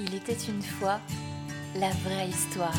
Il 0.00 0.14
était 0.14 0.32
une 0.32 0.62
fois 0.62 1.00
la 1.74 1.90
vraie 1.90 2.28
histoire. 2.28 2.72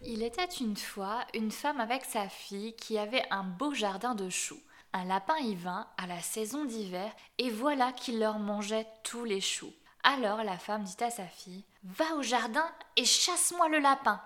Il 0.00 0.22
était 0.22 0.46
une 0.46 0.76
fois 0.76 1.26
une 1.34 1.50
femme 1.50 1.80
avec 1.80 2.06
sa 2.06 2.30
fille 2.30 2.74
qui 2.76 2.96
avait 2.96 3.26
un 3.30 3.42
beau 3.42 3.74
jardin 3.74 4.14
de 4.14 4.30
choux. 4.30 4.60
Un 4.94 5.04
lapin 5.04 5.36
y 5.36 5.54
vint 5.54 5.86
à 5.98 6.06
la 6.06 6.20
saison 6.22 6.64
d'hiver 6.64 7.12
et 7.36 7.50
voilà 7.50 7.92
qu'il 7.92 8.18
leur 8.20 8.38
mangeait 8.38 8.86
tous 9.04 9.24
les 9.24 9.42
choux. 9.42 9.72
Alors 10.02 10.42
la 10.42 10.56
femme 10.56 10.84
dit 10.84 11.04
à 11.04 11.10
sa 11.10 11.26
fille 11.26 11.64
Va 11.84 12.14
au 12.16 12.22
jardin 12.22 12.66
et 12.96 13.04
chasse-moi 13.04 13.68
le 13.68 13.80
lapin. 13.80 14.18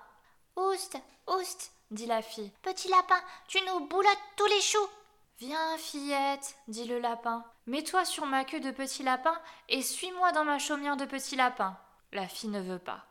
Oust, 0.56 0.96
oust, 1.26 1.72
dit 1.90 2.06
la 2.06 2.22
fille. 2.22 2.52
Petit 2.62 2.88
lapin, 2.88 3.20
tu 3.48 3.58
nous 3.66 3.88
boulottes 3.88 4.22
tous 4.36 4.46
les 4.46 4.60
choux. 4.60 4.88
Viens, 5.38 5.76
fillette, 5.76 6.56
dit 6.66 6.86
le 6.86 6.98
lapin. 6.98 7.44
Mets-toi 7.66 8.06
sur 8.06 8.24
ma 8.24 8.44
queue 8.44 8.60
de 8.60 8.70
petit 8.70 9.02
lapin 9.02 9.38
et 9.68 9.82
suis-moi 9.82 10.32
dans 10.32 10.44
ma 10.44 10.58
chaumière 10.58 10.96
de 10.96 11.04
petit 11.04 11.36
lapin. 11.36 11.76
La 12.12 12.26
fille 12.26 12.48
ne 12.48 12.62
veut 12.62 12.78
pas. 12.78 13.04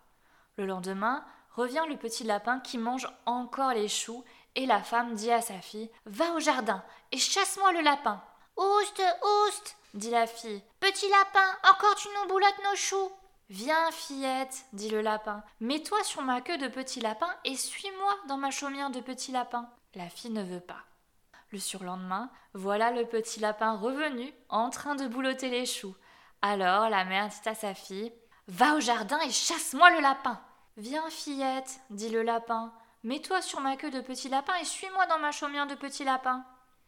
Le 0.58 0.66
lendemain, 0.66 1.24
revient 1.56 1.84
le 1.88 1.98
petit 1.98 2.24
lapin 2.24 2.60
qui 2.60 2.80
mange 2.80 3.08
encore 3.28 3.74
les 3.74 3.88
choux 3.88 4.24
et 4.56 4.66
la 4.66 4.82
femme 4.82 5.14
dit 5.14 5.32
à 5.32 5.42
sa 5.42 5.60
fille 5.60 5.92
Va 6.08 6.32
au 6.32 6.40
jardin 6.40 6.84
et 7.12 7.20
chasse-moi 7.20 7.74
le 7.74 7.82
lapin. 7.82 8.20
Oust, 8.58 9.04
oust, 9.22 9.78
dit 9.94 10.10
la 10.10 10.26
fille. 10.26 10.64
Petit 10.80 11.08
lapin, 11.10 11.70
encore 11.70 11.96
tu 11.96 12.08
nous 12.08 12.28
boulottes 12.28 12.64
nos 12.64 12.76
choux. 12.76 13.12
Viens, 13.52 13.92
fillette, 13.92 14.66
dit 14.74 14.90
le 14.90 15.02
lapin. 15.02 15.44
Mets-toi 15.60 16.04
sur 16.04 16.24
ma 16.24 16.42
queue 16.42 16.58
de 16.58 16.70
petit 16.70 17.02
lapin 17.02 17.30
et 17.44 17.56
suis-moi 17.56 18.16
dans 18.28 18.38
ma 18.38 18.50
chaumière 18.50 18.90
de 18.90 19.00
petit 19.00 19.32
lapin. 19.32 19.70
La 19.94 20.10
fille 20.10 20.32
ne 20.32 20.42
veut 20.42 20.60
pas. 20.60 20.84
Le 21.56 21.62
surlendemain, 21.62 22.30
voilà 22.54 22.92
le 22.92 23.06
petit 23.06 23.40
lapin 23.40 23.78
revenu, 23.78 24.34
en 24.50 24.70
train 24.70 24.96
de 24.96 25.08
boulotter 25.08 25.48
les 25.48 25.66
choux. 25.66 25.96
Alors 26.42 26.90
la 26.90 27.06
mère 27.06 27.30
dit 27.30 27.48
à 27.48 27.56
sa 27.56 27.74
fille 27.74 28.12
Va 28.50 28.76
au 28.76 28.82
jardin 28.82 29.18
et 29.22 29.32
chasse-moi 29.32 29.90
le 29.92 30.02
lapin. 30.02 30.42
Viens, 30.76 31.10
fillette, 31.10 31.80
dit 31.92 32.10
le 32.10 32.24
lapin. 32.24 32.74
Mets-toi 33.04 33.42
sur 33.42 33.62
ma 33.62 33.78
queue 33.78 33.90
de 33.90 34.02
petit 34.02 34.28
lapin 34.28 34.54
et 34.56 34.66
suis-moi 34.66 35.06
dans 35.06 35.18
ma 35.18 35.32
chaumière 35.32 35.66
de 35.66 35.76
petit 35.76 36.04
lapin. 36.04 36.44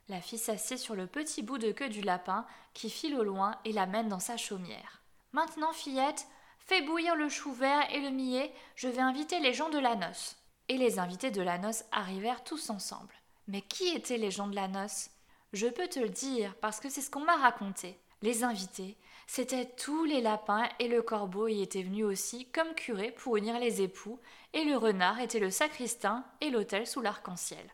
La 0.09 0.19
fille 0.19 0.37
s'assied 0.37 0.75
sur 0.75 0.95
le 0.95 1.07
petit 1.07 1.43
bout 1.43 1.59
de 1.59 1.71
queue 1.71 1.87
du 1.87 2.01
lapin 2.01 2.45
qui 2.73 2.89
file 2.89 3.15
au 3.15 3.23
loin 3.23 3.55
et 3.63 3.71
l'amène 3.71 4.09
dans 4.09 4.19
sa 4.19 4.35
chaumière. 4.35 5.01
Maintenant, 5.31 5.71
fillette, 5.71 6.27
fais 6.59 6.81
bouillir 6.81 7.15
le 7.15 7.29
chou 7.29 7.53
vert 7.53 7.87
et 7.93 8.01
le 8.01 8.09
millet, 8.09 8.53
je 8.75 8.89
vais 8.89 8.99
inviter 8.99 9.39
les 9.39 9.53
gens 9.53 9.69
de 9.69 9.79
la 9.79 9.95
noce. 9.95 10.35
Et 10.67 10.77
les 10.77 10.99
invités 10.99 11.31
de 11.31 11.41
la 11.41 11.57
noce 11.57 11.85
arrivèrent 11.93 12.43
tous 12.43 12.69
ensemble. 12.69 13.15
Mais 13.47 13.61
qui 13.61 13.89
étaient 13.89 14.17
les 14.17 14.31
gens 14.31 14.47
de 14.47 14.55
la 14.55 14.67
noce? 14.67 15.09
Je 15.53 15.67
peux 15.67 15.87
te 15.87 15.99
le 15.99 16.09
dire 16.09 16.55
parce 16.55 16.79
que 16.79 16.89
c'est 16.89 17.01
ce 17.01 17.09
qu'on 17.09 17.23
m'a 17.23 17.37
raconté. 17.37 17.97
Les 18.21 18.43
invités, 18.43 18.97
c'étaient 19.27 19.69
tous 19.77 20.05
les 20.05 20.21
lapins 20.21 20.67
et 20.79 20.87
le 20.87 21.01
corbeau 21.01 21.47
y 21.47 21.61
étaient 21.61 21.83
venus 21.83 22.05
aussi 22.05 22.49
comme 22.51 22.73
curé 22.73 23.11
pour 23.11 23.37
unir 23.37 23.59
les 23.59 23.81
époux, 23.81 24.19
et 24.53 24.63
le 24.63 24.75
renard 24.75 25.19
était 25.19 25.39
le 25.39 25.51
sacristain 25.51 26.25
et 26.41 26.49
l'autel 26.49 26.87
sous 26.87 27.01
l'arc-en-ciel. 27.01 27.69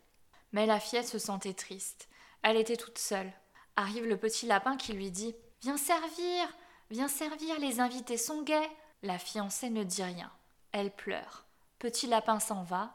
Mais 0.51 0.65
la 0.65 0.79
fillette 0.79 1.07
se 1.07 1.19
sentait 1.19 1.53
triste. 1.53 2.09
Elle 2.41 2.57
était 2.57 2.77
toute 2.77 2.97
seule. 2.97 3.31
Arrive 3.75 4.05
le 4.05 4.17
petit 4.17 4.45
lapin 4.45 4.75
qui 4.75 4.93
lui 4.93 5.09
dit 5.09 5.35
Viens 5.61 5.77
servir, 5.77 6.47
viens 6.91 7.07
servir, 7.07 7.57
les 7.59 7.79
invités 7.79 8.17
sont 8.17 8.43
gais. 8.43 8.69
La 9.01 9.17
fiancée 9.17 9.69
ne 9.69 9.83
dit 9.83 10.03
rien. 10.03 10.31
Elle 10.71 10.91
pleure. 10.91 11.45
Petit 11.79 12.07
lapin 12.07 12.39
s'en 12.39 12.63
va. 12.63 12.93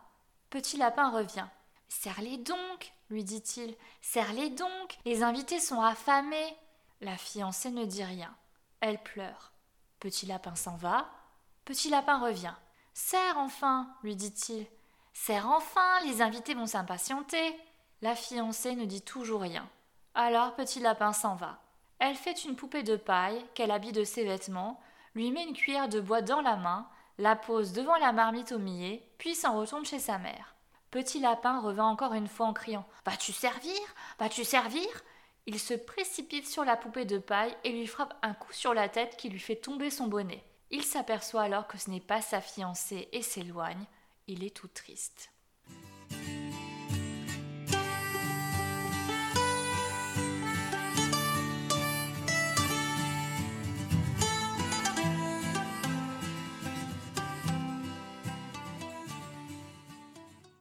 Petit 0.50 0.76
lapin 0.76 1.10
revient. 1.10 1.46
Serre-les 1.88 2.38
donc, 2.38 2.92
lui 3.10 3.24
dit-il. 3.24 3.74
Serre-les 4.00 4.50
donc, 4.50 4.98
les 5.04 5.22
invités 5.22 5.60
sont 5.60 5.80
affamés. 5.80 6.56
La 7.00 7.16
fiancée 7.16 7.70
ne 7.70 7.84
dit 7.84 8.04
rien. 8.04 8.34
Elle 8.80 9.02
pleure. 9.02 9.52
Petit 10.00 10.26
lapin 10.26 10.54
s'en 10.54 10.76
va. 10.76 11.08
Petit 11.64 11.90
lapin 11.90 12.18
revient. 12.18 12.54
Serre 12.94 13.38
enfin, 13.38 13.88
lui 14.02 14.16
dit-il. 14.16 14.66
Serre 15.12 15.48
enfin, 15.48 16.00
les 16.04 16.22
invités 16.22 16.54
vont 16.54 16.66
s'impatienter. 16.66 17.58
La 18.02 18.14
fiancée 18.14 18.76
ne 18.76 18.84
dit 18.84 19.02
toujours 19.02 19.40
rien. 19.40 19.68
Alors 20.14 20.54
Petit 20.54 20.80
lapin 20.80 21.12
s'en 21.12 21.34
va. 21.34 21.60
Elle 21.98 22.14
fait 22.14 22.44
une 22.44 22.54
poupée 22.54 22.84
de 22.84 22.96
paille 22.96 23.44
qu'elle 23.54 23.70
habille 23.70 23.92
de 23.92 24.04
ses 24.04 24.24
vêtements, 24.24 24.80
lui 25.14 25.32
met 25.32 25.44
une 25.44 25.54
cuillère 25.54 25.88
de 25.88 26.00
bois 26.00 26.22
dans 26.22 26.40
la 26.40 26.56
main, 26.56 26.88
la 27.18 27.34
pose 27.34 27.72
devant 27.72 27.96
la 27.96 28.12
marmite 28.12 28.52
au 28.52 28.58
millet, 28.58 29.08
puis 29.18 29.34
s'en 29.34 29.58
retourne 29.58 29.84
chez 29.84 29.98
sa 29.98 30.18
mère. 30.18 30.54
Petit 30.90 31.20
Lapin 31.20 31.60
revint 31.60 31.86
encore 31.86 32.14
une 32.14 32.28
fois 32.28 32.46
en 32.46 32.54
criant 32.54 32.86
Vas-tu 33.04 33.32
servir? 33.32 33.78
Vas-tu 34.18 34.44
servir? 34.44 34.88
Il 35.46 35.58
se 35.58 35.74
précipite 35.74 36.46
sur 36.46 36.64
la 36.64 36.76
poupée 36.76 37.04
de 37.04 37.18
paille 37.18 37.54
et 37.64 37.72
lui 37.72 37.86
frappe 37.86 38.14
un 38.22 38.34
coup 38.34 38.52
sur 38.52 38.74
la 38.74 38.88
tête 38.88 39.16
qui 39.16 39.28
lui 39.28 39.38
fait 39.38 39.56
tomber 39.56 39.90
son 39.90 40.06
bonnet. 40.06 40.44
Il 40.70 40.84
s'aperçoit 40.84 41.42
alors 41.42 41.66
que 41.66 41.78
ce 41.78 41.90
n'est 41.90 42.00
pas 42.00 42.20
sa 42.20 42.40
fiancée 42.40 43.08
et 43.12 43.22
s'éloigne. 43.22 43.84
Il 44.26 44.44
est 44.44 44.54
tout 44.54 44.68
triste. 44.68 45.30